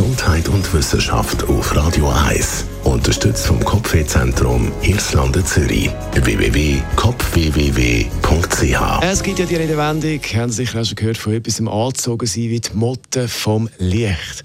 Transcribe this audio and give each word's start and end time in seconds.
Gesundheit 0.00 0.48
und 0.48 0.72
Wissenschaft 0.72 1.44
auf 1.44 1.76
Radio 1.76 2.08
1. 2.08 2.64
Unterstützt 2.84 3.46
vom 3.46 3.62
Kopfwehzentrum 3.62 4.72
Irlande 4.80 5.44
Zürich. 5.44 5.90
www.kopfwww.ch 6.14 9.02
Es 9.02 9.22
gibt 9.22 9.40
ja 9.40 9.44
die 9.44 9.56
Redewendung, 9.56 10.18
haben 10.34 10.50
Sie 10.50 10.64
sicher 10.64 10.80
auch 10.80 10.86
schon 10.86 10.94
gehört, 10.94 11.18
von 11.18 11.34
etwas 11.34 11.60
angezogen 11.60 12.26
sein 12.26 12.44
wie 12.44 12.60
die 12.60 12.72
Motte 12.72 13.28
vom 13.28 13.68
Licht. 13.76 14.42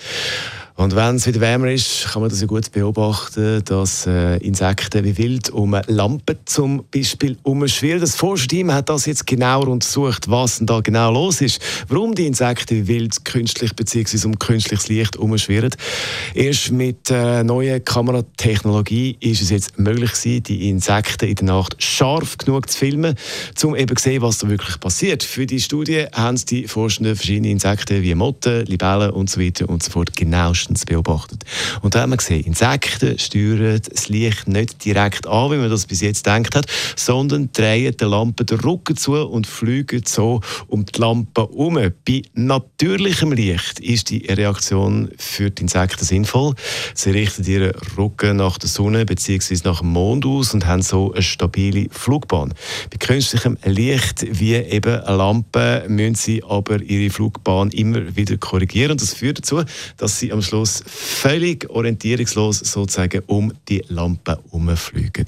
Und 0.78 0.94
wenn 0.94 1.16
es 1.16 1.26
wieder 1.26 1.40
wärmer 1.40 1.72
ist, 1.72 2.06
kann 2.12 2.22
man 2.22 2.30
das 2.30 2.42
ja 2.42 2.48
gut 2.48 2.70
beobachten, 2.74 3.64
dass 3.64 4.06
äh, 4.08 4.36
Insekten 4.40 5.06
wie 5.06 5.18
wild 5.18 5.50
um 5.50 5.74
Lampen 5.88 6.38
zum 6.44 6.84
Beispiel 6.94 7.38
umschwirren. 7.44 8.02
Das 8.02 8.18
Forscherteam 8.18 8.74
hat 8.74 8.90
das 8.90 9.06
jetzt 9.06 9.26
genauer 9.26 9.70
untersucht, 9.70 10.30
was 10.30 10.58
denn 10.58 10.68
da 10.68 10.82
genau 10.82 11.14
los 11.14 11.40
ist, 11.40 11.62
warum 11.88 12.14
die 12.14 12.28
Insekten 12.28 12.76
wie 12.76 12.88
wild 12.88 13.24
künstlich 13.24 13.74
bzw. 13.74 14.28
um 14.28 14.38
künstliches 14.38 14.90
Licht 14.90 15.16
umschwirren. 15.16 15.72
Erst 16.34 16.72
mit 16.72 17.10
äh, 17.10 17.46
neuer 17.46 17.80
Kameratechnologie 17.80 19.16
ist 19.22 19.44
es 19.44 19.52
jetzt 19.52 19.80
möglich 19.80 20.12
gewesen, 20.12 20.44
die 20.44 20.70
Insekten 20.70 21.30
in 21.30 21.36
der 21.36 21.46
Nacht 21.46 21.82
scharf 21.82 22.38
genug 22.38 22.70
zu 22.70 22.80
filmen, 22.80 23.16
um 23.64 23.78
eben 23.78 23.96
zu 23.96 24.04
sehen, 24.04 24.22
was 24.22 24.40
da 24.40 24.50
wirklich 24.50 24.78
passiert. 24.82 25.24
Für 25.24 25.46
die 25.46 25.62
Studie 25.62 26.08
haben 26.12 26.36
die 26.50 26.68
Forschenden 26.68 27.16
verschiedene 27.16 27.52
Insekten 27.52 28.02
wie 28.04 28.14
Motten, 28.14 28.66
Libellen 28.66 29.12
und 29.12 29.30
so 29.30 29.40
weiter 29.40 29.70
und 29.70 29.82
so 29.82 29.92
fort 29.92 30.14
genau 30.18 30.54
genauestens 30.66 30.86
beobachtet. 30.86 31.44
Und 31.82 31.96
da 31.96 32.02
haben 32.02 32.12
wir 32.12 32.18
gesehen, 32.18 32.46
Insekten 32.46 33.18
steuern 33.20 33.82
das 33.90 34.10
Licht 34.10 34.48
nicht 34.48 34.84
direkt 34.84 35.28
an, 35.28 35.52
wie 35.52 35.58
man 35.58 35.70
das 35.70 35.86
bis 35.86 36.02
jetzt 36.02 36.24
gedacht 36.24 36.56
hat, 36.56 36.66
sondern 36.96 37.50
drehen 37.54 37.96
der 37.98 38.08
Lampe 38.08 38.46
den 38.46 38.60
Rücken 38.60 38.98
zu 38.98 39.14
und 39.14 39.48
fliegen 39.48 40.04
so 40.06 40.42
um 40.68 40.86
die 40.86 41.00
Lampe 41.00 41.42
herum. 41.42 41.76
Bei 41.76 42.22
natürlichem 42.34 43.32
Licht 43.32 43.80
ist 43.80 44.10
die 44.10 44.26
Reaktion 44.26 45.10
für 45.18 45.52
die 45.52 45.64
Insekten 45.64 46.06
sinnvoll. 46.06 46.56
Sie 46.94 47.12
richten 47.12 47.44
ihren 47.46 47.74
Rücken 47.98 48.38
nach 48.38 48.58
der 48.58 48.70
Sonne 48.70 49.06
bzw. 49.06 49.60
nach 49.64 49.80
dem 49.80 49.90
Mond 49.90 50.26
aus 50.26 50.54
und 50.54 50.66
haben 50.66 50.82
so 50.82 51.14
eine 51.14 51.22
stabile 51.22 51.88
Flugbahn. 51.92 52.54
Bei 52.90 52.98
künstlichem 52.98 53.58
Licht 53.66 54.26
wie 54.40 54.56
eben 54.56 55.02
eine 55.02 55.18
Lampe 55.18 55.86
müssen 55.88 56.16
sie 56.16 56.44
aber 56.44 56.82
ihre 56.82 57.10
Flugbahn 57.10 57.70
immer 57.72 58.16
wieder 58.16 58.38
korrigieren. 58.38 58.98
Das 58.98 59.14
führt 59.14 59.40
dazu, 59.40 59.64
dass 59.98 60.20
sie 60.20 60.32
am 60.32 60.42
Schluss 60.42 60.55
Schluss 60.56 60.82
völlig 60.86 61.70
orientierungslos 61.70 62.60
sozusagen 62.60 63.22
um 63.28 63.52
die 63.68 63.84
Lampe 63.90 64.40
herumfliegen. 64.46 65.26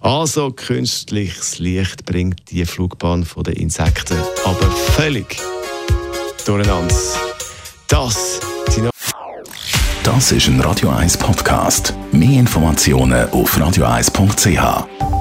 Also 0.00 0.50
künstliches 0.50 1.60
Licht 1.60 2.04
bringt 2.04 2.50
die 2.50 2.64
Flugbahn 2.64 3.24
der 3.46 3.56
Insekten 3.56 4.18
aber 4.44 4.68
völlig 4.70 5.36
durcheinander. 6.44 6.94
Das 7.86 8.40
sind 8.70 8.90
Das 10.02 10.32
ist 10.32 10.48
ein 10.48 10.60
Radio 10.60 10.90
1 10.90 11.18
Podcast. 11.18 11.94
Mehr 12.10 12.40
Informationen 12.40 13.30
auf 13.30 13.56
radio1.ch. 13.56 15.13